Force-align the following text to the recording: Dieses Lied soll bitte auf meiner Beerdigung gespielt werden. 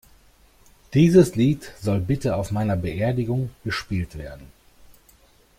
Dieses 0.95 1.35
Lied 1.35 1.73
soll 1.79 1.99
bitte 1.99 2.35
auf 2.35 2.49
meiner 2.49 2.75
Beerdigung 2.75 3.51
gespielt 3.63 4.17
werden. 4.17 4.51